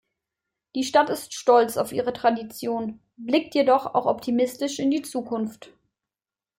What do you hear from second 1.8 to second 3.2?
ihre Tradition,